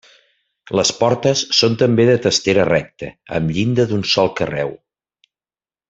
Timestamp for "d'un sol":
3.93-4.33